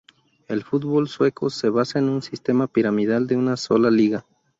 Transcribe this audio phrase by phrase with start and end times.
[0.47, 4.25] El fútbol sueco se basa en un sistema piramidal de una sola liga.